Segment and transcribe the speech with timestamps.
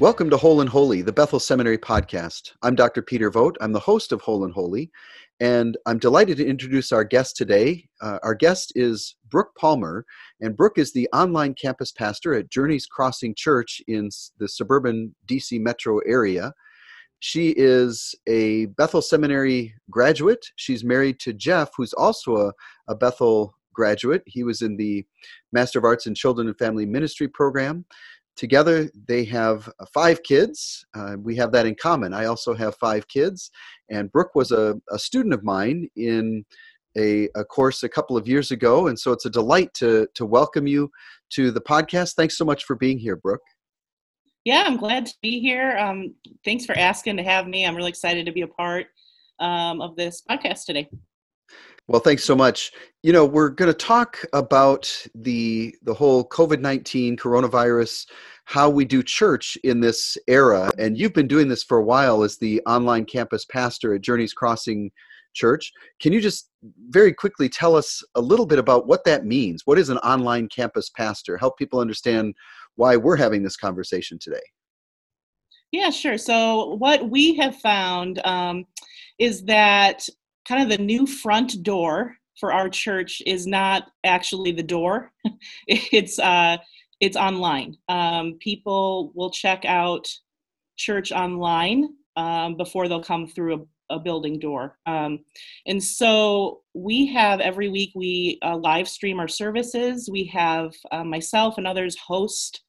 [0.00, 2.52] Welcome to Whole and Holy, the Bethel Seminary podcast.
[2.62, 3.02] I'm Dr.
[3.02, 3.58] Peter Vogt.
[3.60, 4.92] I'm the host of Whole and Holy,
[5.40, 7.88] and I'm delighted to introduce our guest today.
[8.00, 10.06] Uh, our guest is Brooke Palmer,
[10.40, 14.08] and Brooke is the online campus pastor at Journeys Crossing Church in
[14.38, 16.52] the suburban DC metro area.
[17.18, 20.46] She is a Bethel Seminary graduate.
[20.54, 22.52] She's married to Jeff, who's also a,
[22.86, 24.22] a Bethel graduate.
[24.26, 25.04] He was in the
[25.52, 27.84] Master of Arts in Children and Family Ministry program.
[28.38, 30.86] Together, they have uh, five kids.
[30.94, 32.14] Uh, we have that in common.
[32.14, 33.50] I also have five kids,
[33.90, 36.44] and Brooke was a, a student of mine in
[36.96, 40.24] a, a, course a couple of years ago, and so it's a delight to to
[40.24, 40.88] welcome you
[41.30, 42.14] to the podcast.
[42.14, 43.42] Thanks so much for being here, Brooke.
[44.44, 45.76] Yeah, I'm glad to be here.
[45.76, 47.66] Um, thanks for asking to have me.
[47.66, 48.86] I'm really excited to be a part
[49.40, 50.88] um, of this podcast today.
[51.88, 52.72] Well, thanks so much.
[53.02, 58.06] You know, we're going to talk about the the whole COVID nineteen coronavirus,
[58.44, 62.22] how we do church in this era, and you've been doing this for a while
[62.22, 64.90] as the online campus pastor at Journeys Crossing
[65.32, 65.72] Church.
[65.98, 66.50] Can you just
[66.90, 69.62] very quickly tell us a little bit about what that means?
[69.64, 71.38] What is an online campus pastor?
[71.38, 72.34] Help people understand
[72.74, 74.44] why we're having this conversation today.
[75.72, 76.18] Yeah, sure.
[76.18, 78.66] So what we have found um,
[79.18, 80.06] is that
[80.48, 85.12] kind of the new front door for our church is not actually the door.
[85.66, 86.56] it's uh,
[87.00, 87.76] it's online.
[87.88, 90.08] Um, people will check out
[90.76, 94.78] church online um, before they'll come through a, a building door.
[94.86, 95.20] Um,
[95.66, 100.08] and so we have every week we uh, live stream our services.
[100.10, 102.62] We have uh, myself and others host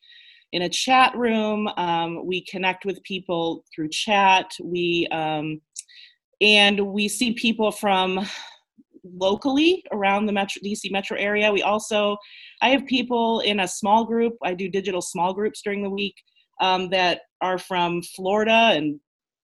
[0.52, 1.68] in a chat room.
[1.78, 4.52] Um, we connect with people through chat.
[4.62, 5.62] We um,
[6.42, 8.26] and we see people from
[9.04, 11.52] locally around the metro dc metro area.
[11.52, 12.18] We also
[12.62, 14.36] i have people in a small group.
[14.44, 16.16] I do digital small groups during the week
[16.62, 19.00] um, that are from florida and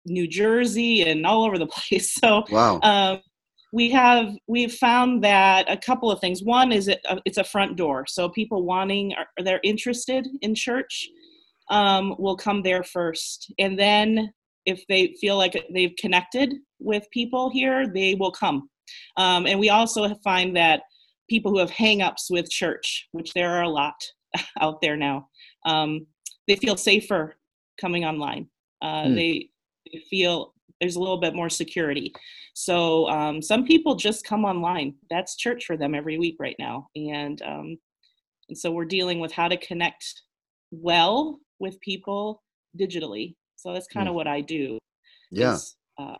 [0.05, 2.13] new jersey and all over the place.
[2.13, 2.79] So wow.
[2.83, 3.21] um,
[3.73, 6.43] we have we've found that a couple of things.
[6.43, 8.05] One is it, uh, it's a front door.
[8.07, 11.09] So people wanting or they're interested in church
[11.69, 13.51] um, will come there first.
[13.59, 14.31] And then
[14.67, 18.69] if they feel like they've connected with people here, they will come.
[19.15, 20.81] Um, and we also find that
[21.29, 23.95] people who have hangups with church, which there are a lot
[24.61, 25.27] out there now,
[25.65, 26.05] um,
[26.47, 27.35] they feel safer
[27.79, 28.47] coming online.
[28.81, 29.15] Uh, mm.
[29.15, 29.49] they,
[29.91, 32.13] they, feel there's a little bit more security.
[32.53, 34.95] So um, some people just come online.
[35.09, 36.87] That's church for them every week right now.
[36.95, 37.77] And um,
[38.49, 40.05] and so we're dealing with how to connect
[40.71, 42.43] well with people
[42.79, 43.35] digitally.
[43.57, 44.15] So that's kind of mm.
[44.15, 44.77] what I do.
[45.31, 45.55] Yeah.
[45.55, 46.15] Is, uh,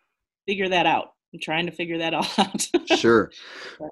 [0.47, 1.11] figure that out.
[1.33, 2.67] I'm trying to figure that all out.
[2.99, 3.31] sure.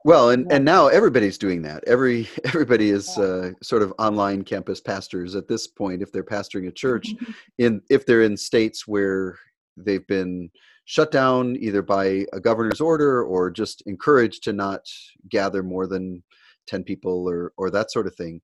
[0.03, 1.83] Well, and, and now everybody's doing that.
[1.85, 6.01] Every everybody is uh, sort of online campus pastors at this point.
[6.01, 7.13] If they're pastoring a church,
[7.57, 9.37] in if they're in states where
[9.77, 10.49] they've been
[10.85, 14.81] shut down either by a governor's order or just encouraged to not
[15.29, 16.23] gather more than
[16.67, 18.39] 10 people or or that sort of thing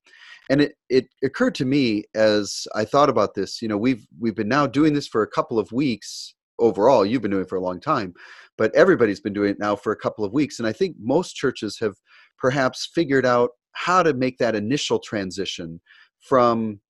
[0.50, 4.34] and it it occurred to me as i thought about this you know we've we've
[4.34, 7.56] been now doing this for a couple of weeks overall you've been doing it for
[7.56, 8.12] a long time
[8.58, 11.34] but everybody's been doing it now for a couple of weeks and i think most
[11.34, 11.94] churches have
[12.38, 15.80] perhaps figured out how to make that initial transition
[16.20, 16.80] from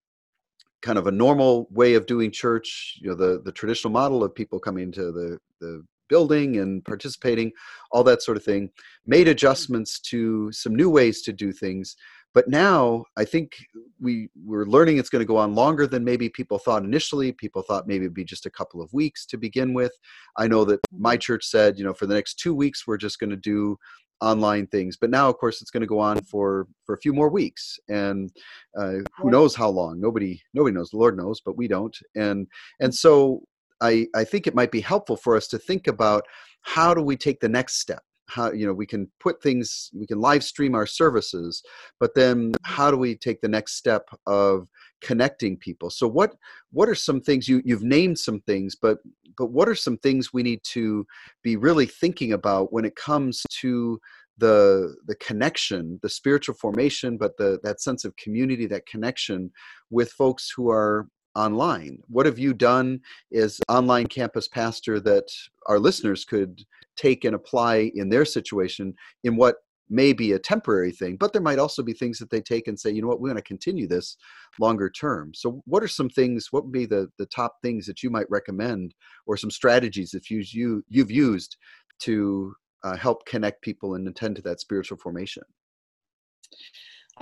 [0.83, 4.35] kind of a normal way of doing church you know the the traditional model of
[4.35, 7.51] people coming to the the building and participating
[7.91, 8.69] all that sort of thing
[9.07, 9.31] made mm-hmm.
[9.31, 11.97] adjustments to some new ways to do things
[12.35, 13.57] but now i think
[14.03, 17.33] we we're learning it's going to go on longer than maybe people thought initially.
[17.33, 19.93] People thought maybe it'd be just a couple of weeks to begin with.
[20.37, 23.19] I know that my church said you know for the next two weeks we're just
[23.19, 23.79] going to do
[24.21, 24.97] online things.
[24.97, 27.79] But now of course it's going to go on for for a few more weeks.
[27.89, 28.31] And
[28.79, 30.01] uh, who knows how long?
[30.01, 30.91] Nobody nobody knows.
[30.91, 31.97] The lord knows but we don't.
[32.17, 32.47] And
[32.81, 33.43] and so
[33.81, 36.25] i i think it might be helpful for us to think about
[36.63, 38.03] how do we take the next step
[38.35, 41.63] how you know we can put things we can live stream our services
[42.01, 42.55] but then mm-hmm.
[42.65, 44.69] how do we take the next step of
[45.03, 45.91] connecting people?
[45.91, 46.35] So what
[46.71, 48.99] what are some things you you've named some things but
[49.37, 51.07] but what are some things we need to
[51.43, 54.01] be really thinking about when it comes to
[54.39, 59.51] the the connection the spiritual formation but the that sense of community that connection
[59.91, 61.99] with folks who are online.
[62.09, 63.01] What have you done
[63.35, 65.29] as online campus pastor that
[65.67, 66.63] our listeners could
[66.97, 68.95] take and apply in their situation
[69.25, 69.57] in what
[69.89, 72.79] may be a temporary thing but there might also be things that they take and
[72.79, 73.21] say you know what?
[73.21, 74.17] We're going to continue this
[74.59, 75.33] longer term.
[75.35, 78.31] So what are some things what would be the the top things that you might
[78.31, 78.95] recommend
[79.27, 81.57] or some strategies if you, you you've used
[82.01, 85.43] to uh, help connect people and attend to that spiritual formation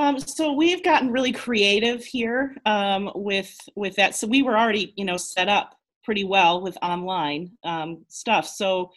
[0.00, 4.14] Um, so we've gotten really creative here um, with with that.
[4.14, 5.74] So we were already, you know, set up
[6.04, 8.46] pretty well with online um, stuff.
[8.46, 8.92] So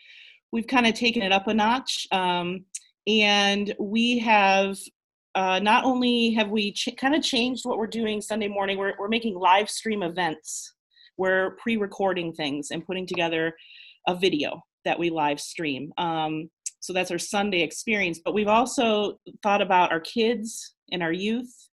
[0.53, 2.63] we've kind of taken it up a notch, um,
[3.05, 4.77] and we have
[5.35, 8.77] uh, not only have we ch- kind of changed what we're doing Sunday morning.
[8.77, 10.73] We're we're making live stream events.
[11.17, 13.53] We're pre-recording things and putting together
[14.07, 15.91] a video that we live stream.
[15.97, 16.49] Um,
[16.83, 18.19] so that's our Sunday experience.
[18.23, 21.69] But we've also thought about our kids and our youth,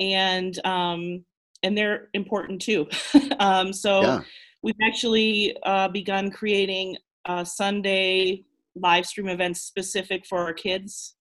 [0.00, 1.24] and um,
[1.62, 2.88] and they're important too.
[3.38, 4.20] um, so yeah.
[4.60, 6.96] we've actually uh, begun creating
[7.28, 8.42] a Sunday
[8.74, 11.14] live stream events specific for our kids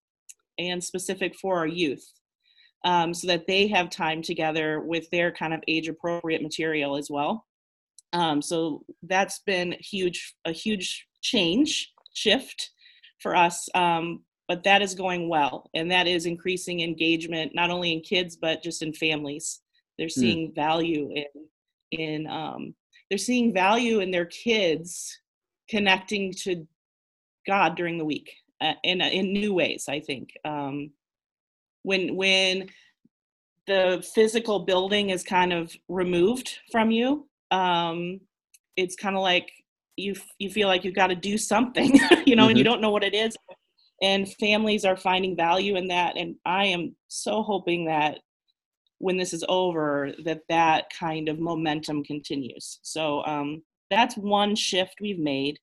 [0.57, 2.12] and specific for our youth.
[2.86, 7.09] Um, so that they have time together with their kind of age appropriate material as
[7.12, 7.45] well.
[8.12, 12.71] Um, so that's been huge, a huge change, shift
[13.24, 13.68] for us.
[13.74, 18.36] Um, but that is going well, and that is increasing engagement not only in kids
[18.36, 19.62] but just in families.
[19.98, 20.20] They're hmm.
[20.20, 20.56] seeing mm.
[20.56, 21.48] value in
[21.92, 22.75] in um,
[23.10, 25.18] they're seeing value in their kids
[25.70, 26.68] connecting to
[27.48, 29.86] God during the week uh, in in new ways.
[29.88, 30.92] I think um,
[31.84, 32.69] when when
[33.66, 38.19] the physical building is kind of removed from you, um,
[38.76, 39.52] it's kind of like
[39.95, 41.94] you you feel like you've got to do something,
[42.25, 42.50] you know, mm-hmm.
[42.50, 42.63] and you mm-hmm.
[42.63, 43.36] don't know what it is.
[44.01, 48.19] And families are finding value in that, and I am so hoping that
[48.98, 52.80] when this is over, that that kind of momentum continues.
[52.84, 55.60] So um, that's one shift we've made.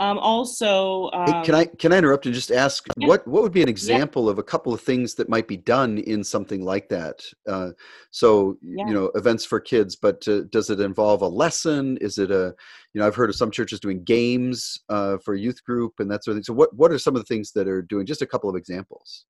[0.00, 3.06] Um, also, um, can I can I interrupt and just ask yeah.
[3.06, 4.32] what what would be an example yeah.
[4.32, 7.22] of a couple of things that might be done in something like that?
[7.48, 7.70] Uh,
[8.10, 8.86] so yeah.
[8.88, 11.96] you know, events for kids, but uh, does it involve a lesson?
[12.00, 12.52] Is it a
[12.92, 16.10] you know I've heard of some churches doing games uh, for a youth group and
[16.10, 16.44] that sort of thing.
[16.44, 18.04] So what what are some of the things that are doing?
[18.04, 19.26] Just a couple of examples.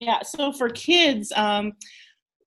[0.00, 0.20] Yeah.
[0.22, 1.32] So for kids.
[1.34, 1.72] Um,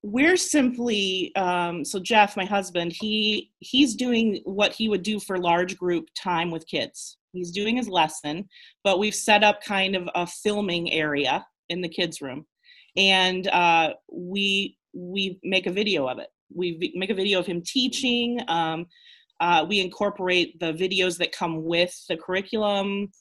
[0.03, 5.39] we're simply um, so jeff my husband he he's doing what he would do for
[5.39, 8.47] large group time with kids He's doing his lesson,
[8.83, 12.45] but we've set up kind of a filming area in the kids' room,
[12.95, 16.27] and uh, we we make a video of it.
[16.53, 18.39] We make a video of him teaching.
[18.47, 18.87] Um,
[19.39, 23.11] uh, we incorporate the videos that come with the curriculum.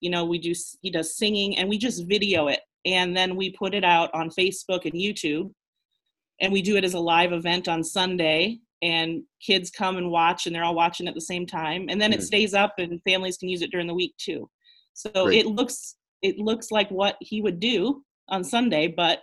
[0.00, 0.52] You know, we do
[0.82, 4.28] he does singing, and we just video it, and then we put it out on
[4.30, 5.52] Facebook and YouTube,
[6.40, 10.46] and we do it as a live event on Sunday and kids come and watch
[10.46, 12.24] and they're all watching at the same time and then it mm.
[12.24, 14.48] stays up and families can use it during the week too
[14.92, 15.40] so Great.
[15.40, 19.20] it looks it looks like what he would do on sunday but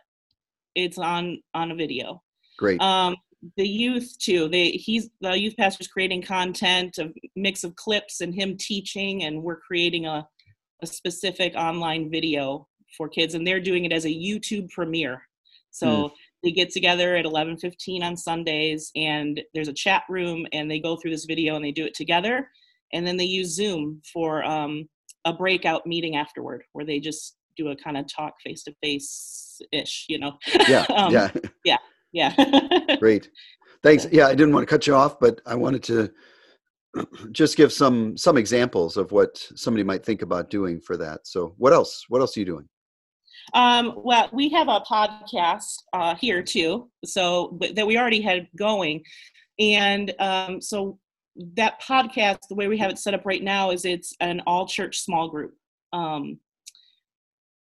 [0.76, 2.22] it's on on a video
[2.62, 2.80] Great.
[2.80, 3.16] Um,
[3.58, 4.48] the youth too.
[4.48, 9.42] They he's the youth pastor's creating content, a mix of clips and him teaching, and
[9.42, 10.28] we're creating a
[10.84, 15.24] a specific online video for kids, and they're doing it as a YouTube premiere.
[15.72, 16.12] So mm
[16.44, 20.96] they get together at 11:15 on Sundays and there's a chat room and they go
[20.96, 22.48] through this video and they do it together
[22.94, 24.88] and then they use Zoom for um,
[25.26, 29.62] a breakout meeting afterward where they just do a kind of talk face to face
[29.72, 30.38] ish, you know.
[30.68, 30.86] Yeah.
[30.96, 31.32] um, yeah.
[31.64, 31.78] Yeah.
[32.12, 32.96] Yeah.
[33.00, 33.30] Great.
[33.84, 34.08] Thanks.
[34.12, 36.12] Yeah, I didn't want to cut you off, but I wanted to
[37.32, 41.22] just give some some examples of what somebody might think about doing for that.
[41.26, 42.06] So, what else?
[42.10, 42.68] What else are you doing?
[43.54, 49.04] Um, well, we have a podcast uh, here too, so that we already had going,
[49.60, 51.00] and um, so
[51.56, 54.68] that podcast, the way we have it set up right now, is it's an all
[54.68, 55.54] church small group.
[55.94, 56.40] Um,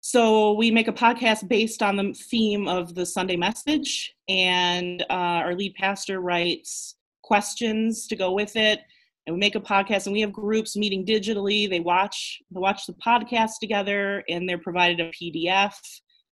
[0.00, 5.42] so we make a podcast based on the theme of the Sunday message, and uh,
[5.42, 8.80] our lead pastor writes questions to go with it
[9.26, 11.68] and we make a podcast and we have groups meeting digitally.
[11.68, 15.74] They watch they watch the podcast together and they're provided a pdf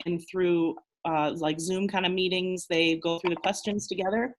[0.06, 4.36] and through uh, like zoom kind of meetings they go through the questions together.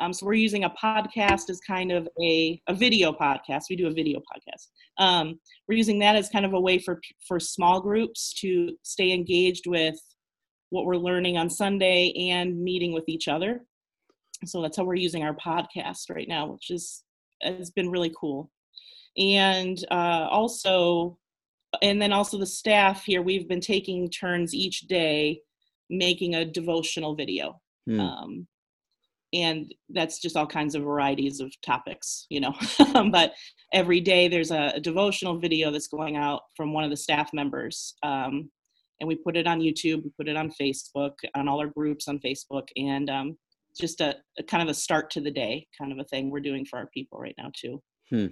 [0.00, 3.64] Um, so we're using a podcast as kind of a, a video podcast.
[3.68, 4.68] We do a video podcast.
[4.98, 9.12] Um, we're using that as kind of a way for for small groups to stay
[9.12, 9.96] engaged with
[10.70, 13.66] what we're learning on sunday and meeting with each other.
[14.46, 17.04] So that's how we're using our podcast right now which is
[17.42, 18.50] has been really cool.
[19.16, 21.18] And uh, also,
[21.82, 25.40] and then also the staff here, we've been taking turns each day
[25.90, 27.60] making a devotional video.
[27.86, 28.00] Hmm.
[28.00, 28.46] Um,
[29.34, 32.54] and that's just all kinds of varieties of topics, you know.
[33.10, 33.32] but
[33.72, 37.30] every day there's a, a, devotional video that's going out from one of the staff
[37.32, 37.94] members.
[38.02, 38.50] Um,
[39.00, 42.08] and we put it on YouTube, we put it on Facebook, on all our groups
[42.08, 43.38] on Facebook, and um,
[43.78, 46.40] just a, a, kind of a start to the day kind of a thing we're
[46.40, 48.26] doing for our people right now too hmm.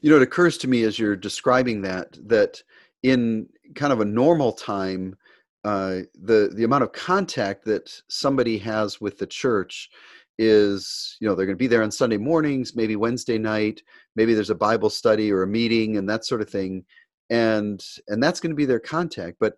[0.00, 2.62] you know it occurs to me as you're describing that that
[3.02, 5.16] in kind of a normal time
[5.64, 9.90] uh, the the amount of contact that somebody has with the church
[10.38, 13.82] is you know they're going to be there on sunday mornings maybe wednesday night
[14.14, 16.84] maybe there's a bible study or a meeting and that sort of thing
[17.30, 19.54] and and that's going to be their contact but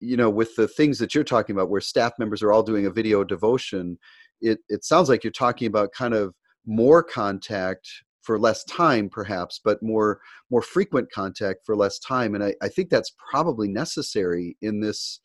[0.00, 2.86] you know with the things that you're talking about where staff members are all doing
[2.86, 3.98] a video devotion
[4.40, 6.34] it it sounds like you're talking about kind of
[6.66, 7.88] more contact
[8.22, 12.68] for less time perhaps but more more frequent contact for less time and i, I
[12.68, 15.20] think that's probably necessary in this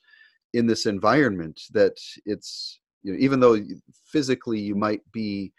[0.53, 3.57] in this environment that it's you know, even though
[4.05, 5.51] physically you might be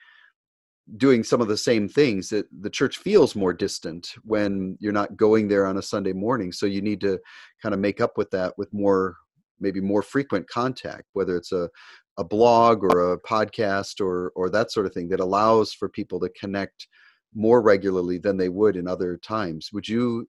[0.96, 5.16] doing some of the same things that the church feels more distant when you're not
[5.16, 6.52] going there on a sunday morning.
[6.52, 7.18] So you need to
[7.62, 9.16] kind of make up with that with more
[9.60, 11.70] maybe more frequent contact whether it's a,
[12.18, 16.20] a blog or a podcast or or that sort of thing that allows for people
[16.20, 16.86] to connect
[17.34, 19.70] more regularly than they would in other times.
[19.72, 20.26] Would you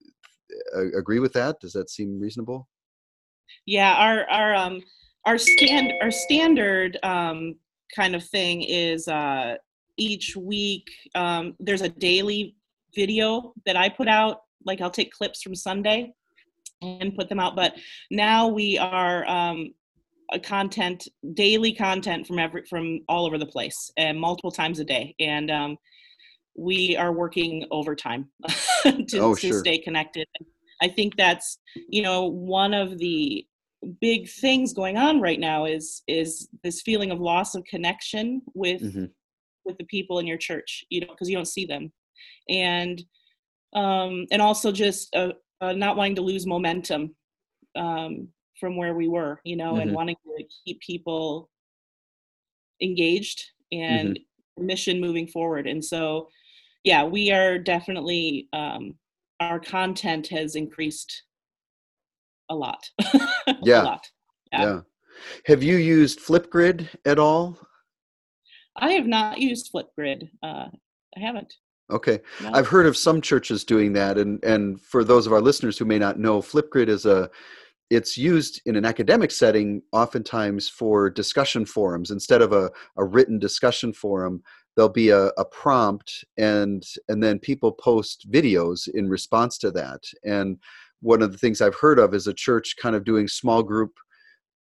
[0.75, 1.59] uh, agree with that?
[1.59, 2.67] Does that seem reasonable?
[3.65, 4.81] Yeah our our um
[5.25, 7.55] our stand our standard um
[7.95, 9.55] kind of thing is uh
[9.97, 12.55] each week um there's a daily
[12.93, 16.13] video that i put out like i'll take clips from sunday
[16.81, 17.75] and put them out but
[18.11, 19.73] now we are um
[20.33, 24.83] a content daily content from every from all over the place and multiple times a
[24.83, 25.77] day and um
[26.57, 28.29] we are working overtime
[29.07, 29.59] to, oh, to sure.
[29.59, 30.27] stay connected
[30.81, 31.59] i think that's
[31.89, 33.45] you know one of the
[34.01, 38.81] big things going on right now is is this feeling of loss of connection with
[38.81, 39.05] mm-hmm.
[39.65, 41.91] With the people in your church you know because you don't see them
[42.49, 43.03] and
[43.73, 45.31] um and also just uh,
[45.61, 47.15] uh, not wanting to lose momentum
[47.75, 48.27] um
[48.59, 49.81] from where we were you know Mhm.
[49.81, 51.49] and wanting to keep people
[52.81, 54.65] engaged and Mm-hmm.
[54.67, 56.29] mission moving forward and so
[56.83, 58.95] yeah we are definitely um
[59.39, 61.23] our content has increased
[62.49, 62.89] a lot
[63.63, 63.81] Yeah.
[63.81, 64.07] a lot
[64.51, 64.61] yeah.
[64.63, 64.79] Yeah.
[65.45, 67.57] have you used flipgrid at all
[68.77, 70.67] i have not used flipgrid uh
[71.15, 71.53] i haven't.
[71.91, 72.51] Okay no.
[72.51, 75.85] I've heard of some churches doing that, and and for those of our listeners who
[75.85, 77.29] may not know, Flipgrid is a
[77.91, 82.09] it's used in an academic setting oftentimes for discussion forums.
[82.09, 84.41] Instead of a, a written discussion forum
[84.75, 90.01] there'll be a, a prompt and and then people post videos in response to that.
[90.23, 90.57] And
[91.01, 93.93] one of the things i've heard of is a church kind of doing small group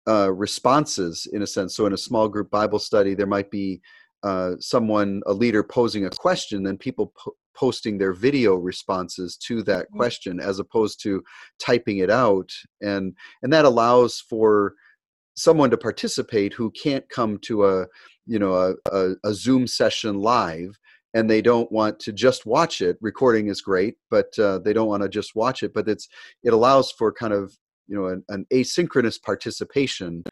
[0.07, 1.75] uh, responses in a sense.
[1.75, 3.81] So in a small group bible study there might be
[4.25, 9.63] uh, someone a leader posing a question then people po- posting their video responses to
[9.63, 9.97] that Mhm.
[9.97, 11.23] question as opposed to
[11.59, 12.51] typing it out
[12.81, 14.75] and and that allows for
[15.37, 17.87] someone to participate who can't come to a
[18.27, 20.79] you know a, a, a zoom session live
[21.13, 24.89] and they don't want to just watch it recording is great but uh, they don't
[24.89, 26.09] want to just watch it but it's
[26.43, 30.25] it allows for kind of you know an, an asynchronous participation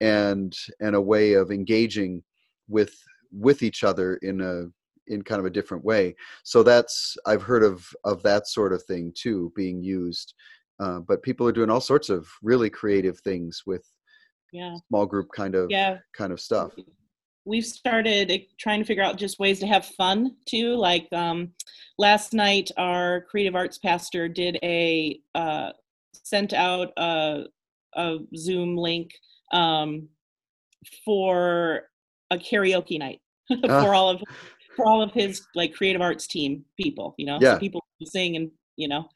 [0.00, 2.22] and and a way of engaging
[2.68, 2.94] with
[3.32, 4.66] with each other in a
[5.12, 6.14] in kind of a different way.
[6.44, 10.34] So that's i've heard of of that sort of thing too being used.
[10.80, 13.84] Uh, but people are doing all sorts of really creative things with
[14.52, 14.76] yeah.
[14.88, 15.98] small group kind of yeah.
[16.16, 16.72] kind of stuff.
[17.44, 21.52] We've started uh, trying to figure out just ways to have fun too like um
[21.98, 25.70] last night our creative arts pastor did a uh
[26.12, 27.44] sent out a
[27.94, 29.10] a zoom link
[29.52, 30.08] um
[31.04, 31.88] for
[32.30, 33.20] a karaoke night
[33.50, 33.82] Ah.
[33.82, 34.22] for all of
[34.76, 37.54] for all of his like creative arts team people you know Yeah.
[37.54, 39.08] so people sing and you know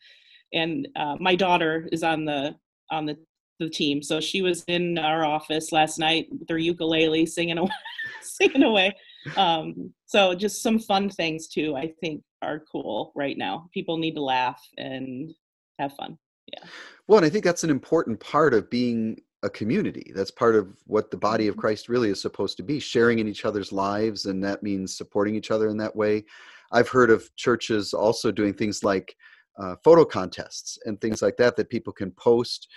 [0.52, 2.54] and uh, my daughter is on the
[2.90, 3.16] on the
[3.61, 7.71] the team so she was in our office last night with her ukulele singing away
[8.23, 8.92] singing away
[9.37, 14.14] um so just some fun things too i think are cool right now people need
[14.14, 15.33] to laugh and
[15.78, 16.19] have fun
[16.52, 16.64] Yeah.
[17.07, 20.13] well and i think that's an important part of being a community.
[20.15, 21.61] That's part of what the body of Mhm.
[21.61, 25.35] christ really is supposed to be sharing in each other's lives and that means supporting
[25.35, 26.25] each other in that way.
[26.71, 29.17] I've heard of churches also doing things like
[29.59, 32.69] uh, photo contests and things like that that people can post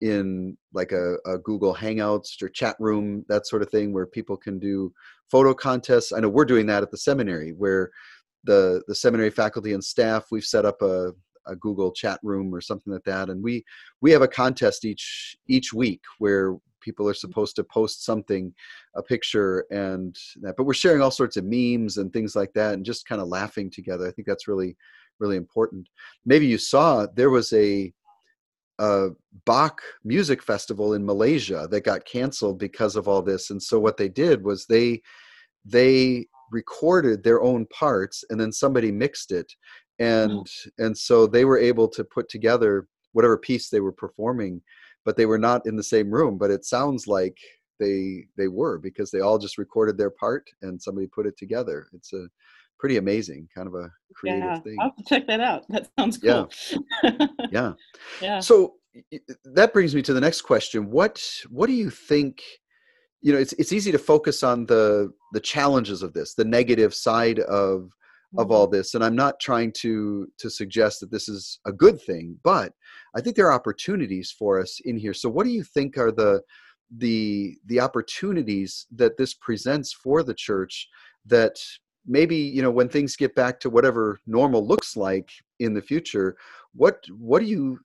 [0.00, 4.36] in like a, a google hangouts or chat room that sort of thing where people
[4.36, 4.92] can do
[5.30, 6.12] photo contests.
[6.12, 7.90] I know we're doing that at the seminary where
[8.44, 11.12] the the seminary faculty and staff we've set up a,
[11.46, 13.64] a google chat room or something like that and we
[14.00, 17.18] we have a contest each each week where people are mm.
[17.18, 18.52] supposed to post something
[18.96, 22.74] a picture and that but we're sharing all sorts of memes and things like that
[22.74, 24.76] and just kind of laughing together i think that's really
[25.18, 25.88] really important
[26.26, 27.92] maybe you saw there was a
[28.78, 29.10] a
[29.44, 33.50] Bach music festival in Malaysia that got canceled because of all this.
[33.50, 35.02] And so what they did was they
[35.64, 39.52] they recorded their own parts and then somebody mixed it.
[39.98, 40.84] And mm-hmm.
[40.84, 44.60] and so they were able to put together whatever piece they were performing
[45.04, 46.38] but they were not in the same room.
[46.38, 47.38] But it sounds like
[47.78, 51.86] they they were because they all just recorded their part and somebody put it together.
[51.92, 52.26] It's a
[52.78, 54.76] pretty amazing kind of a creative yeah, thing.
[54.80, 55.64] I'll check that out.
[55.68, 56.50] That sounds cool.
[57.02, 57.26] Yeah.
[57.50, 57.72] yeah.
[58.20, 58.40] yeah.
[58.40, 58.74] So
[59.44, 60.90] that brings me to the next question.
[60.90, 62.42] What what do you think?
[63.20, 66.94] You know, it's it's easy to focus on the the challenges of this, the negative
[66.94, 67.90] side of
[68.36, 68.76] of all Mm-hmm.
[68.76, 72.72] this and i'm not trying to to suggest that this is a good thing but
[73.14, 76.12] i think there are opportunities for us in here so what do you think are
[76.12, 76.40] the
[76.98, 80.88] the the opportunities that this presents for the church
[81.26, 81.56] that
[82.06, 86.36] maybe you know when things get back to whatever normal looks like in the future
[86.74, 87.78] what what do you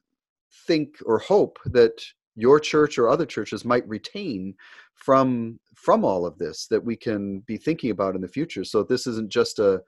[0.67, 1.93] think or hope that
[2.35, 4.53] your church or other churches might retain
[4.93, 8.83] from from all of this that we can be thinking about in the future so
[8.83, 9.81] this isn't just a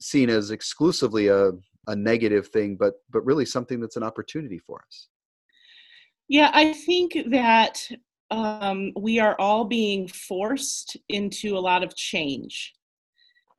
[0.00, 1.52] seen as exclusively a,
[1.86, 5.08] a negative thing but but really something that's an opportunity for us
[6.28, 7.88] Yeah, I think that
[8.30, 12.74] um, we are all being forced into a lot of change,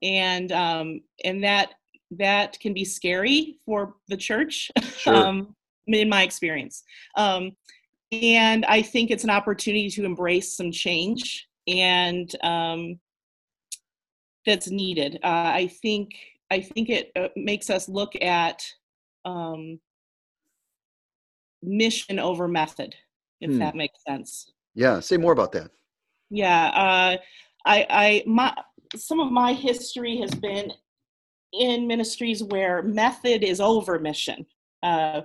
[0.04, 1.74] and um, and that
[2.12, 4.72] that can be scary for the church.
[4.98, 5.16] Sure.
[5.16, 5.56] um,
[5.88, 6.84] in my experience,
[7.18, 7.52] um,
[8.12, 13.00] and I think it's an opportunity to embrace some change, and um,
[14.50, 15.20] that's needed.
[15.24, 16.10] Uh, I think
[16.52, 18.66] I think it uh, makes us look at
[19.24, 19.80] um,
[21.62, 22.96] mission over method,
[23.42, 23.60] if Hmm.
[23.60, 24.52] that makes sense.
[24.76, 25.70] yeah say more about that
[26.32, 27.18] Yeah, uh,
[27.66, 28.50] I, I, my,
[28.96, 30.72] some of my history has been
[31.54, 34.46] in ministries where method is over mission.
[34.84, 35.22] Uh,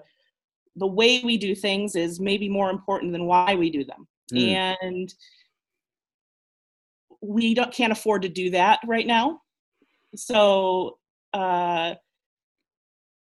[0.77, 4.03] the way we do things is maybe more important than why we do them,
[4.33, 4.39] Hmm.
[4.85, 5.09] and
[7.27, 9.41] we don't can't afford to do that right now.
[10.17, 10.99] So
[11.33, 11.95] uh,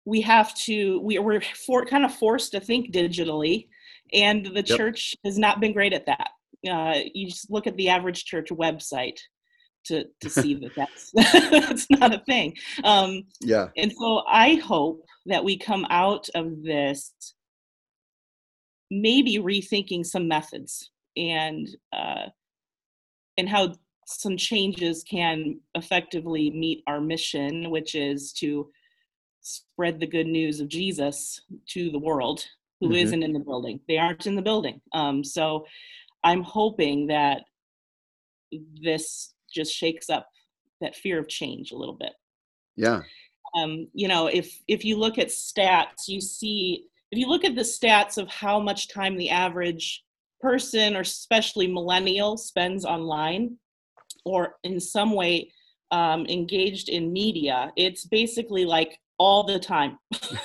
[0.04, 1.00] we have to.
[1.00, 3.68] We, we're for, kind of forced to think digitally,
[4.12, 4.78] and the Yep.
[4.78, 6.30] church has not been great at that.
[6.68, 9.18] Uh, you just look at the average church website
[9.84, 11.10] to to see that that's
[11.50, 12.54] that's not a thing.
[12.84, 17.12] Um, yeah and so I hope that we come out of this
[18.90, 22.26] maybe rethinking some methods and uh,
[23.38, 23.74] and how
[24.06, 28.70] some changes can effectively meet our mission, which is to
[29.40, 32.46] spread the good news of Jesus to the world
[32.80, 32.92] who Mhm.
[32.92, 33.80] not in the building.
[33.88, 34.80] They aren't in the building.
[34.92, 35.66] Um, so
[36.22, 37.44] I'm hoping that
[38.52, 40.28] this just shakes up
[40.80, 42.12] that fear of change a little bit
[42.76, 43.02] yeah
[43.54, 47.54] um, you know if if you look at stats you see if you look at
[47.54, 50.04] the stats of how much time the average
[50.40, 53.56] person or especially millennial spends online
[54.24, 55.50] or in some way
[55.90, 59.98] um, engaged in media it's basically like all the time.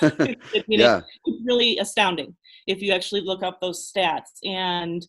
[0.66, 1.02] Yeah.
[1.26, 2.34] it's really astounding
[2.66, 4.38] if you actually look up those stats.
[4.44, 5.06] And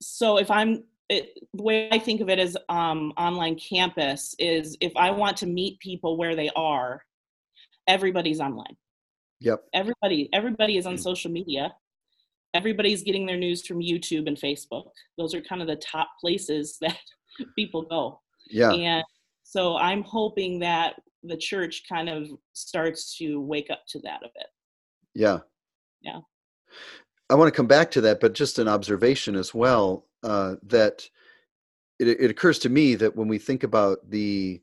[0.00, 4.76] so if i'm it, the way i think of it as um, online campus is
[4.80, 7.02] if i want to meet people where they are
[7.88, 8.76] everybody's online.
[9.40, 9.64] Yep.
[9.72, 11.00] Everybody everybody is on Mm.
[11.02, 11.74] social media
[12.54, 14.90] everybody's getting their news from youtube and facebook.
[15.16, 16.98] Those are kind of the top places that
[17.56, 18.20] people go.
[18.50, 18.72] Yeah.
[18.72, 19.04] And
[19.42, 24.28] so i'm hoping that the church kind of starts to wake up to that a
[24.34, 24.46] bit.
[25.14, 25.38] Yeah.
[26.00, 26.20] Yeah.
[27.28, 31.08] i want to come back to that but just an observation as well uh, that
[31.98, 34.60] it, it occurs to me that when we think about the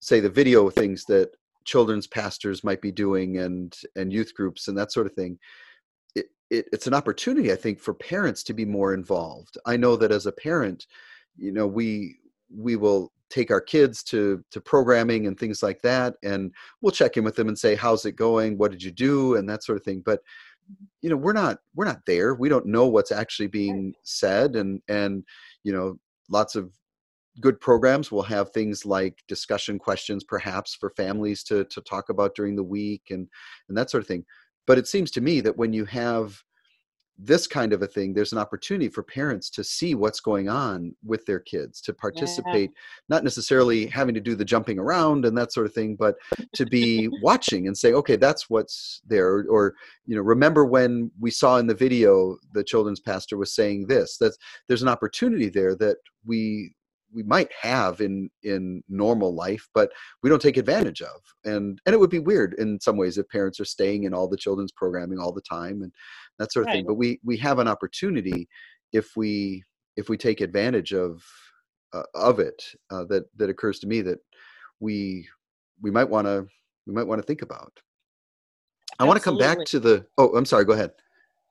[0.00, 1.30] say the video things that
[1.64, 5.38] children's pastors might be doing and and youth groups and that sort of thing
[6.54, 9.58] it, it, it's an opportunity i think for parents to be more involved.
[9.66, 10.86] I know that as a parent
[11.36, 12.18] you know we
[12.54, 17.16] we will take our kids to to programming and things like that and we'll check
[17.16, 18.58] in with them and say how's it going?
[18.58, 19.36] What did you do?
[19.36, 20.20] and that sort of thing but
[21.02, 22.34] you know we're not we're not there.
[22.34, 25.24] We don't know what's actually being said and and
[25.62, 25.98] you know
[26.30, 26.72] lots of
[27.40, 32.34] good programs will have things like discussion questions perhaps for families to to talk about
[32.34, 33.28] during the week and
[33.68, 34.24] and that sort of thing
[34.66, 36.42] but it seems to me that when you have
[37.16, 40.92] this kind of a thing there's an opportunity for parents to see what's going on
[41.04, 42.72] with their kids to participate
[43.08, 46.16] not necessarily having to do the jumping around and that sort of thing but
[46.52, 49.74] to be watching and say okay that's what's there or, or
[50.06, 54.16] you know remember when we saw in the video the children's pastor was saying this?
[54.18, 54.36] That
[54.68, 56.74] there's an opportunity there that we
[57.14, 59.90] we might have in in normal life but
[60.22, 63.28] we don't take advantage of and and it would be weird in some ways if
[63.28, 65.92] parents are staying in all the children's programming all the time and
[66.38, 68.48] that sort of thing but we we have an opportunity
[68.92, 69.62] if we
[69.96, 71.22] if we take advantage of
[71.92, 74.18] uh, of it uh, that that occurs to me that
[74.80, 75.26] we
[75.80, 76.46] we might want to
[76.86, 77.72] we might want to think about.
[78.98, 80.92] I want to come back to the oh i'm sorry go ahead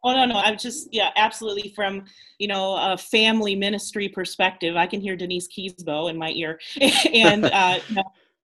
[0.04, 2.06] Oh no, no, I'm just yeah, absolutely from
[2.38, 4.76] you know a family ministry perspective.
[4.76, 6.60] I can hear Denise Kjesbo in my ear,
[7.14, 7.80] and uh,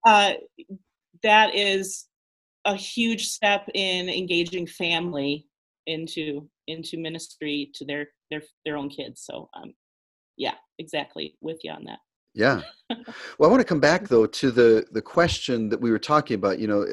[0.06, 0.34] uh,
[1.24, 2.08] that is
[2.66, 5.48] a huge step in engaging family
[5.88, 9.24] into into ministry to their their their own kids.
[9.26, 9.74] So um,
[10.38, 12.00] yeah, exactly with you on that.
[12.34, 12.62] Yeah.
[13.38, 16.36] Well, I want to come back though to the the question that we were talking
[16.36, 16.60] about.
[16.60, 16.88] You know,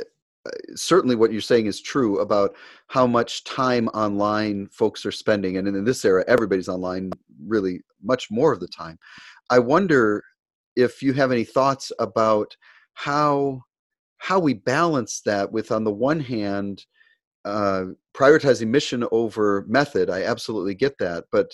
[0.74, 2.54] certainly what you're saying is true about
[2.88, 7.11] how much time online folks are spending and in this era everybody's online
[7.46, 8.98] really much more of the time.
[9.50, 10.22] I wonder
[10.76, 12.56] if you have any thoughts about
[12.94, 13.62] how
[14.18, 16.85] how we balance that with on the one hand
[17.44, 21.50] uh, prioritizing mission over method i absolutely get that but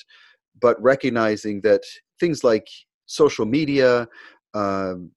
[0.60, 1.82] but recognizing that
[2.18, 2.66] things like
[3.06, 4.08] social media
[4.54, 5.10] um,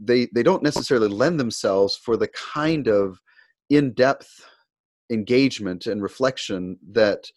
[0.00, 3.20] they they don't necessarily lend themselves for the kind of
[3.70, 4.44] in-depth
[5.10, 7.30] engagement and reflection that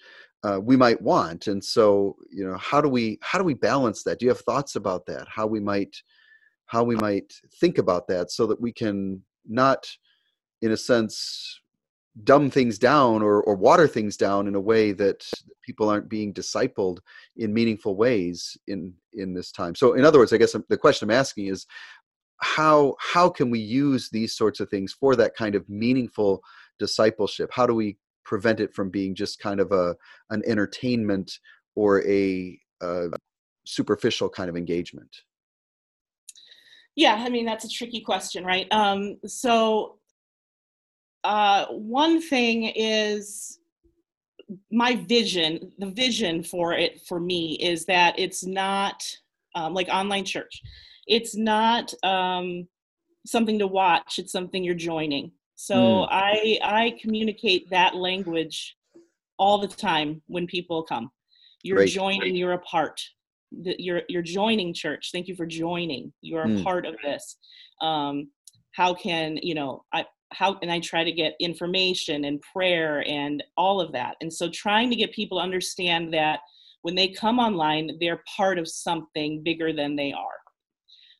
[0.43, 1.47] uh, we might want.
[1.47, 4.19] And so you know how do we how do we balance that?
[4.19, 5.27] Do you have thoughts about that?
[5.27, 5.95] How we might
[6.67, 9.89] how we might think about that so that we can not
[10.61, 11.59] in a sense
[12.23, 15.25] dumb things down or, or water things down in a way that
[15.63, 16.99] people aren't being discipled
[17.37, 19.75] in meaningful ways in in this time?
[19.75, 21.65] So in other words i guess the question i'm asking is
[22.41, 26.41] how how can we use these sorts of things for that kind of meaningful
[26.77, 27.49] discipleship?
[27.53, 29.95] How do we prevent it from being just kind of a
[30.29, 31.39] an entertainment
[31.75, 33.07] or a, a
[33.65, 35.15] superficial kind of engagement?
[36.95, 38.67] Yeah i mean that's a tricky question right?
[38.71, 39.99] Um, so
[41.23, 43.59] uh, one thing is
[44.71, 49.03] my vision the vision for it for me is that it's not
[49.55, 50.61] um, like online church
[51.09, 52.67] it's not um,
[53.25, 55.31] something to watch it's something you're joining.
[55.55, 56.07] So mm.
[56.09, 58.77] i i communicate that language
[59.37, 61.11] all the time when people come.
[61.63, 61.89] You're Great.
[61.89, 63.01] joining you're a part.
[63.51, 65.09] You're you're joining church.
[65.11, 66.13] Thank you for joining.
[66.21, 66.63] You're a mm.
[66.63, 67.37] part of this.
[67.81, 68.29] Um,
[68.71, 73.43] how can you know i how and i try to get information and prayer and
[73.57, 74.15] all of that.
[74.21, 76.39] And so trying to get people to understand that
[76.83, 80.39] when they come online they're part of something bigger than they are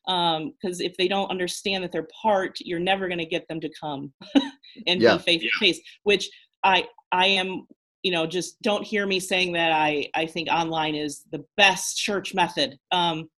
[0.06, 3.60] because um, if they don't understand that they're part you're never going to get them
[3.60, 4.12] to come
[4.86, 5.16] and yeah.
[5.16, 6.28] be face to face which
[6.64, 7.66] i i am
[8.02, 11.96] you know just don't hear me saying that i i think online is the best
[11.98, 13.28] church method um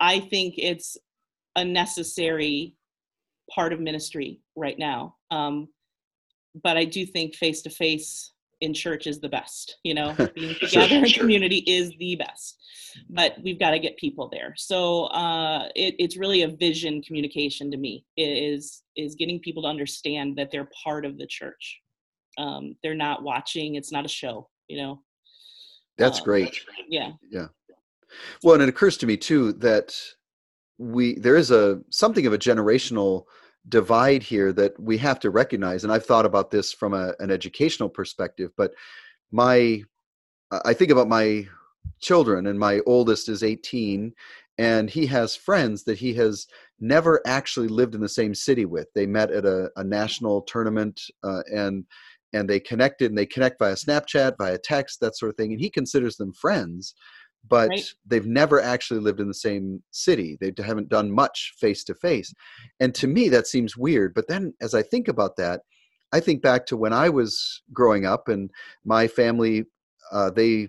[0.00, 0.96] i think it's
[1.56, 2.74] a necessary
[3.50, 5.68] part of ministry right now um
[6.62, 10.54] but i do think face to face in church is the best you know being
[10.54, 11.22] together sure, in sure.
[11.22, 12.58] community is the best
[13.10, 14.54] but we've got to get people there.
[14.56, 19.68] So uh, it, it's really a vision communication to me is is getting people to
[19.68, 21.80] understand that they're part of the church.
[22.38, 25.00] Um, they're not watching it's not a show you know?
[25.98, 26.60] That's um, great.
[26.88, 27.12] yeah.
[27.30, 27.46] Yeah.
[28.42, 29.96] Well and it occurs to me too that
[30.78, 33.24] we there is a something of a generational
[33.68, 37.30] divide here that we have to recognize and i've thought about this from a, an
[37.30, 38.72] educational perspective but
[39.30, 39.82] my
[40.64, 41.46] i think about my
[42.00, 44.12] children and my oldest is 18
[44.58, 46.46] and he has friends that he has
[46.78, 51.00] never actually lived in the same city with they met at a, a national tournament
[51.22, 51.84] uh, and
[52.32, 55.60] and they connected and they connect via snapchat via text that sort of thing and
[55.60, 56.94] he considers them friends
[57.48, 57.94] but right.
[58.06, 60.38] they've never actually lived in the same city.
[60.40, 62.32] They haven't done much face to face.
[62.80, 64.14] And to me, that seems weird.
[64.14, 65.60] But then as I think about that,
[66.12, 68.50] I think back to when I was growing up and
[68.84, 69.64] my family,
[70.12, 70.68] uh, they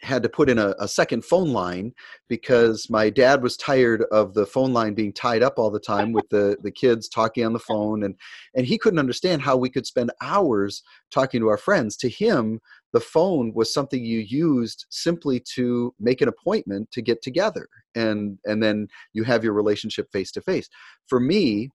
[0.00, 1.92] had to put in a, a, second phone line
[2.28, 6.12] because my dad was tired of the phone line being tied up all the time
[6.12, 8.04] with the, the kids talking on the phone.
[8.04, 8.14] And
[8.54, 11.96] and he couldn't understand how we could spend hours talking to our friends.
[11.98, 12.60] To him
[12.92, 17.68] the phone was something you used simply to make an appointment to get together.
[17.94, 20.68] And and then you have your relationship face to face.
[21.08, 21.70] For me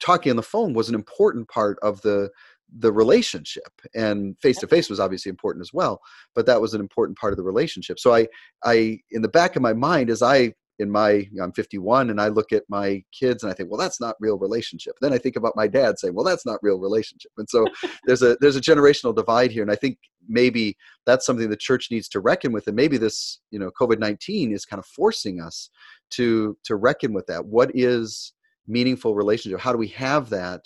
[0.00, 2.30] talking on the phone was an important part of the
[2.78, 6.00] the relationship and face to face was obviously important as well
[6.34, 7.98] but that was an important part of the relationship.
[7.98, 8.26] So i
[8.64, 12.26] i in the back of my mind as i in my i'm 51 and i
[12.26, 14.94] look at my kids and i think well that's not real relationship.
[15.00, 17.30] Then i think about my dad saying well that's not real relationship.
[17.38, 17.66] And so
[18.06, 21.88] there's a there's a generational divide here and i think maybe that's something the church
[21.90, 25.70] needs to reckon with and maybe this you know covid-19 is kind of forcing us
[26.10, 27.46] to to reckon with that.
[27.46, 28.32] What is
[28.66, 29.60] meaningful relationship?
[29.60, 30.62] How do we have that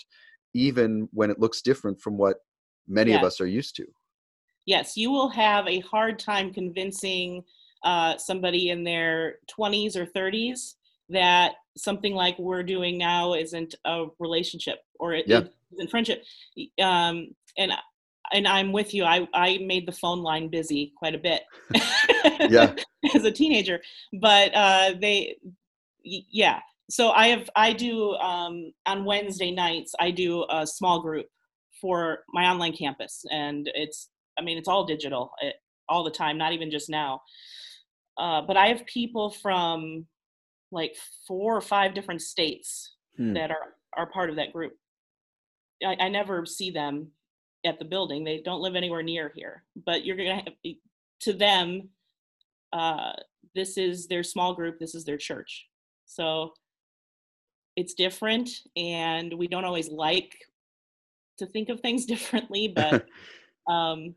[0.54, 2.38] even when it looks different from what
[2.86, 3.20] many yes.
[3.20, 3.86] of us are used to.
[4.66, 7.42] Yes, you will have a hard time convincing
[7.84, 10.74] uh, somebody in their 20s or 30s
[11.08, 15.42] that something like we're doing now isn't a relationship or it, yeah.
[15.72, 16.24] isn't friendship.
[16.82, 17.72] Um, and
[18.32, 19.04] and I'm with you.
[19.04, 21.42] I, I made the phone line busy quite a bit.
[22.50, 22.74] yeah.
[23.14, 23.80] As a teenager,
[24.20, 25.36] but uh, they,
[26.02, 26.60] yeah.
[26.90, 29.94] So I have I do um, on Wednesday nights.
[30.00, 31.26] I do a small group
[31.80, 35.56] for my online campus, and it's I mean it's all digital it,
[35.88, 37.20] all the time, not even just now.
[38.16, 40.06] Uh, but I have people from
[40.72, 40.94] like
[41.26, 43.34] four or five different states hmm.
[43.34, 44.72] that are are part of that group.
[45.84, 47.08] I, I never see them
[47.66, 48.24] at the building.
[48.24, 50.54] They don't live anywhere near here, but you're gonna have
[51.20, 51.90] to them.
[52.72, 53.12] Uh,
[53.54, 54.78] this is their small group.
[54.78, 55.66] This is their church.
[56.06, 56.52] So
[57.78, 60.34] it's different, and we don't always like
[61.38, 62.66] to think of things differently.
[62.66, 63.06] But
[63.72, 64.16] um,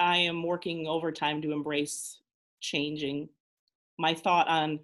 [0.00, 2.20] I am working overtime to embrace
[2.60, 3.28] changing
[4.00, 4.80] my thought on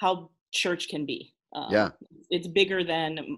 [0.00, 1.34] how church can be.
[1.54, 1.90] Um, yeah,
[2.30, 3.36] it's bigger than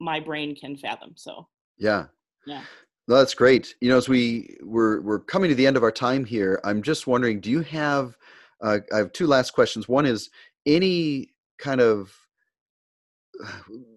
[0.00, 1.14] my brain can fathom.
[1.16, 2.06] So yeah,
[2.46, 2.62] yeah.
[3.08, 3.74] No, that's great.
[3.80, 6.82] You know, as we we're we're coming to the end of our time here, I'm
[6.82, 8.16] just wondering, do you have?
[8.62, 9.88] Uh, I have two last questions.
[9.88, 10.30] One is
[10.64, 12.16] any kind of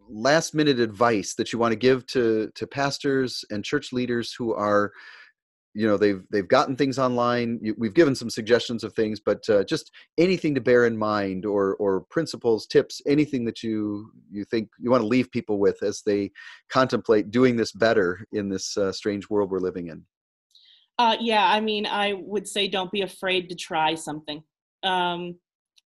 [0.09, 4.53] last minute advice that you want to give to to pastors and church leaders who
[4.53, 4.91] are
[5.73, 9.63] you know they've they've gotten things online we've given some suggestions of things but uh,
[9.63, 14.67] just anything to bear in mind or or principles tips anything that you you think
[14.79, 16.31] you want to leave people with as they
[16.69, 20.03] contemplate doing this better in this uh, strange world we're living in?
[20.97, 24.43] Uh, yeah i mean i would say don't be afraid to try something.
[24.83, 25.35] Um,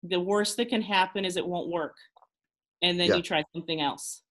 [0.02, 1.96] the worst that can happen is it won't work
[2.82, 3.16] and then yeah.
[3.16, 4.22] you try something else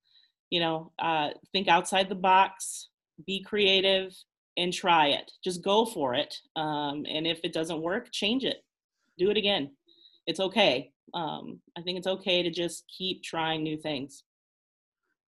[0.49, 2.89] you know uh, think outside the box
[3.25, 4.13] be creative
[4.57, 5.31] and try it.
[5.43, 6.35] Just go for it.
[6.55, 8.57] Um, and if it doesn't work, change it.
[9.17, 9.71] Do it again.
[10.25, 10.91] It's okay.
[11.13, 14.23] Um, I think it's okay to just keep trying new things.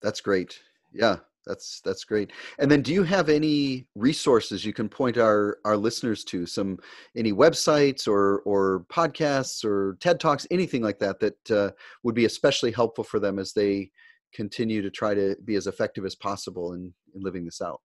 [0.03, 0.61] That's great.
[0.92, 2.33] Yeah, that's that's great.
[2.59, 6.46] And then, do you have any resources you can point our our listeners to?
[6.46, 6.78] Some
[7.16, 11.70] any websites or or podcasts or TED talks, anything like that that uh,
[12.02, 13.90] would be especially helpful for them as they
[14.35, 17.81] continue to try to be as effective as possible in, in living this out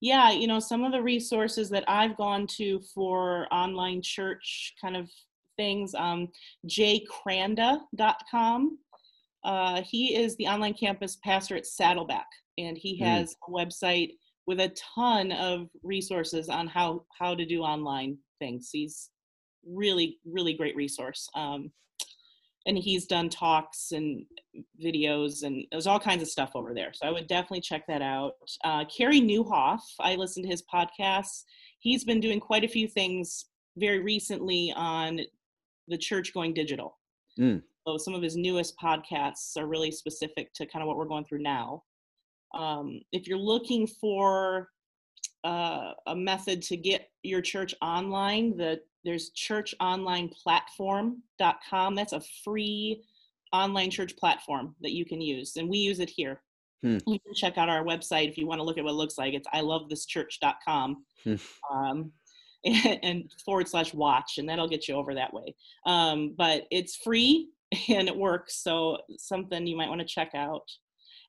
[0.00, 4.96] yeah, you know, some of the resources that I've gone to for online church kind
[4.96, 5.10] of
[5.56, 6.28] things, um,
[6.66, 8.78] jaykranda.com.
[9.44, 12.26] Uh, he is the online campus pastor at Saddleback,
[12.58, 13.04] and he hmm.
[13.04, 13.36] has mm.
[13.48, 14.10] a website
[14.46, 18.70] with a ton of resources on how how to do online things.
[18.72, 19.10] He's
[19.66, 21.28] really really great resource.
[21.34, 21.70] Um,
[22.66, 24.24] and he's done talks and
[24.82, 28.02] videos and there's all kinds of stuff over there so i would definitely check that
[28.02, 28.32] out
[28.64, 31.44] uh, carey nieuwhof i listened to his podcasts
[31.78, 35.20] he's been doing quite a few things very recently on
[35.88, 36.98] the church going digital
[37.38, 37.62] mm.
[37.98, 41.24] So some of his newest podcasts are really specific to kind of what we're going
[41.24, 41.82] through now
[42.54, 44.68] um, if you're looking for
[45.44, 51.94] uh, a method to get your church online the there's churchonlineplatform.com.
[51.94, 53.02] That's a free
[53.52, 56.40] online church platform that you can use, and we use it here.
[56.82, 56.98] Hmm.
[57.06, 59.18] You can check out our website if you want to look at what it looks
[59.18, 59.34] like.
[59.34, 61.34] It's ilovethischurch.com hmm.
[61.70, 62.12] um,
[62.64, 65.54] and, and, forward slash watch, and that'll get you over that way.
[65.86, 67.50] Um, but it's free
[67.88, 70.68] and it works, so something you might want to check out.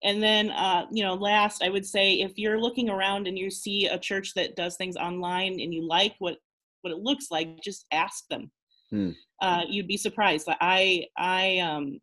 [0.04, 3.52] And then, uh, you know, last, I would say if you're looking around and you
[3.52, 6.38] see a church that does things online and you like what
[6.82, 8.50] what it looks like, just ask them.
[8.90, 9.12] Hmm.
[9.40, 10.48] Uh, you'd be surprised.
[10.50, 12.00] I I um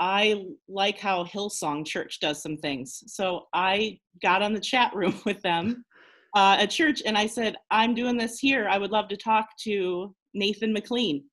[0.00, 3.02] I like how Hillsong Church does some things.
[3.06, 5.84] So I got on the chat room with them
[6.36, 8.68] uh, at church and I said, I'm doing this here.
[8.68, 11.24] I would love to talk to Nathan McLean,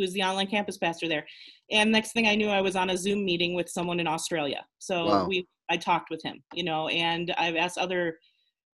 [0.00, 1.26] who's the online campus pastor there.
[1.70, 4.64] And next thing I knew, I was on a Zoom meeting with someone in Australia.
[4.78, 5.28] So wow.
[5.28, 8.16] we I talked with him, you know, and I've asked other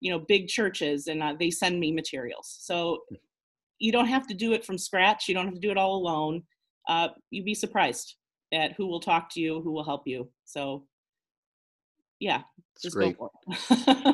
[0.01, 2.99] you know big churches and uh, they send me materials so
[3.79, 5.95] you don't have to do it from scratch you don't have to do it all
[5.95, 6.43] alone
[6.87, 8.15] uh, you'd be surprised
[8.53, 10.85] at who will talk to you who will help you so
[12.19, 12.41] yeah
[12.81, 13.17] just great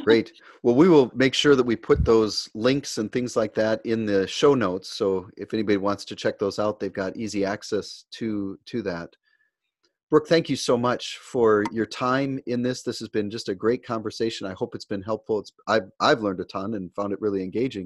[0.03, 0.31] great
[0.63, 4.05] well we will make sure that we put those links and things like that in
[4.05, 8.05] the show notes so if anybody wants to check those out they've got easy access
[8.11, 9.09] to to that
[10.11, 12.83] Brooke, thank you so much for your time in this.
[12.83, 14.45] This has been just a great conversation.
[14.45, 15.39] I hope it's been helpful.
[15.39, 17.85] It's, I've, I've learned a ton and found it really engaging.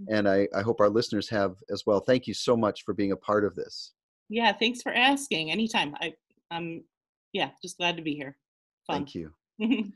[0.00, 0.14] Mm-hmm.
[0.14, 2.00] And I, I hope our listeners have as well.
[2.00, 3.92] Thank you so much for being a part of this.
[4.30, 5.50] Yeah, thanks for asking.
[5.50, 5.94] Anytime.
[6.00, 6.14] I,
[6.50, 6.82] I'm,
[7.34, 8.38] yeah, just glad to be here.
[8.86, 9.00] Fun.
[9.00, 9.34] Thank you.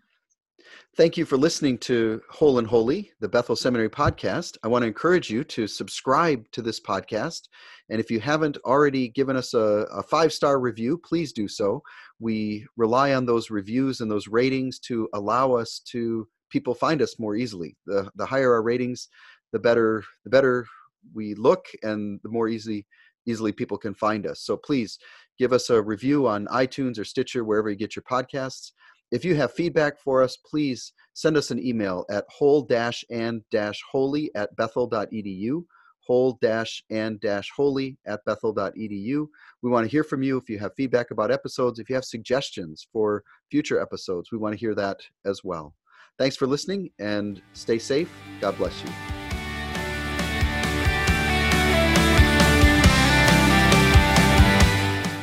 [0.96, 4.56] Thank you for listening to Whole and Holy, the Bethel Seminary podcast.
[4.62, 7.42] I want to encourage you to subscribe to this podcast.
[7.90, 11.82] And if you haven't already given us a, a five star review, please do so.
[12.18, 17.18] We rely on those reviews and those ratings to allow us to people find us
[17.18, 17.76] more easily.
[17.86, 19.08] The the higher our ratings,
[19.52, 20.66] the better the better
[21.14, 22.86] we look, and the more easy
[23.26, 24.40] easily people can find us.
[24.42, 24.98] So please
[25.38, 28.72] give us a review on iTunes or Stitcher, wherever you get your podcasts.
[29.10, 35.64] If you have feedback for us, please send us an email at whole-and-holy at bethel.edu
[36.06, 39.26] whole-and-holy at bethel.edu.
[39.62, 42.04] We want to hear from you if you have feedback about episodes, if you have
[42.04, 45.74] suggestions for future episodes, we want to hear that as well.
[46.18, 48.10] Thanks for listening and stay safe.
[48.40, 48.90] God bless you.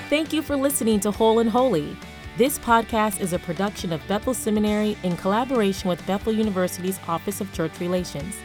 [0.09, 1.97] Thank you for listening to Whole and Holy.
[2.37, 7.51] This podcast is a production of Bethel Seminary in collaboration with Bethel University's Office of
[7.51, 8.35] Church Relations.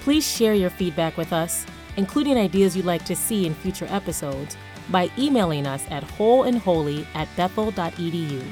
[0.00, 1.66] Please share your feedback with us,
[1.98, 4.56] including ideas you'd like to see in future episodes,
[4.88, 8.42] by emailing us at wholeandholy at bethel.edu.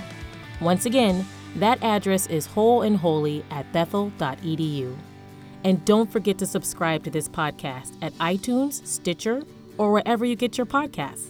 [0.61, 1.25] Once again,
[1.57, 4.95] that address is wholeandholy at bethel.edu.
[5.65, 9.45] And don't forget to subscribe to this podcast at iTunes, Stitcher,
[9.79, 11.29] or wherever you get your podcasts.